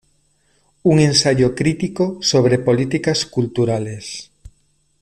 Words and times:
Un 0.81 0.97
ensayo 0.99 1.53
crítico 1.53 2.17
sobre 2.21 2.57
políticas 2.57 3.27
culturales". 3.27 4.31